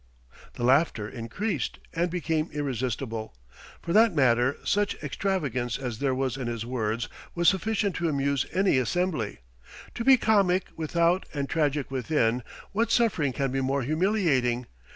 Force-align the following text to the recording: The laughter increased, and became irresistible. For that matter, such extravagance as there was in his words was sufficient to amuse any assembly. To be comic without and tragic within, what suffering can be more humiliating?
The 0.53 0.63
laughter 0.63 1.07
increased, 1.07 1.77
and 1.93 2.09
became 2.09 2.49
irresistible. 2.51 3.35
For 3.83 3.93
that 3.93 4.15
matter, 4.15 4.57
such 4.63 4.95
extravagance 5.03 5.77
as 5.77 5.99
there 5.99 6.15
was 6.15 6.37
in 6.37 6.47
his 6.47 6.65
words 6.65 7.07
was 7.35 7.47
sufficient 7.47 7.97
to 7.97 8.09
amuse 8.09 8.47
any 8.51 8.79
assembly. 8.79 9.41
To 9.93 10.03
be 10.03 10.17
comic 10.17 10.69
without 10.75 11.27
and 11.35 11.47
tragic 11.47 11.91
within, 11.91 12.41
what 12.71 12.89
suffering 12.91 13.31
can 13.31 13.51
be 13.51 13.61
more 13.61 13.83
humiliating? 13.83 14.65